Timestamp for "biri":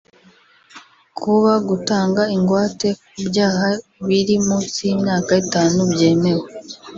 4.07-4.35